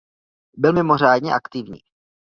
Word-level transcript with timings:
Byl 0.57 0.73
mimořádně 0.73 1.33
aktivní. 1.33 1.79